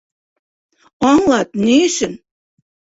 Аңлат, 1.11 1.55
ни 1.67 1.79
өсөн? 1.93 2.21